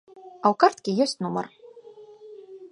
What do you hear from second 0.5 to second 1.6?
ў карткі ёсць нумар.